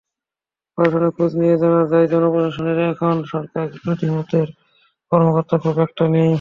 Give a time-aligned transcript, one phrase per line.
[0.77, 4.47] প্রশাসনে খোঁজ নিয়ে জানা যায়, জনপ্রশাসনে এখন সরকারবিরোধী মতের
[5.11, 6.29] কর্মকর্তা খুব একটা নেই।